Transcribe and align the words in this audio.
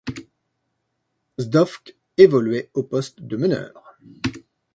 Zdovc 1.39 1.95
évoluait 2.17 2.71
au 2.73 2.81
poste 2.81 3.21
de 3.21 3.37
meneur. 3.37 3.97